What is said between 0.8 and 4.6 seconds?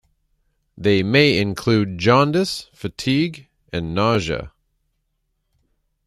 may include jaundice, fatigue and nausea.